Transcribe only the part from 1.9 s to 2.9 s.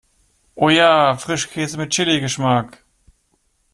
Chili-Geschmack!